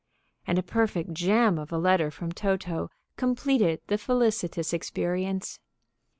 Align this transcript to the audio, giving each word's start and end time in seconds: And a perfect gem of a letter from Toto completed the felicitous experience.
And 0.47 0.57
a 0.57 0.63
perfect 0.63 1.13
gem 1.13 1.59
of 1.59 1.71
a 1.71 1.77
letter 1.77 2.09
from 2.09 2.31
Toto 2.31 2.89
completed 3.17 3.81
the 3.85 3.99
felicitous 3.99 4.73
experience. 4.73 5.59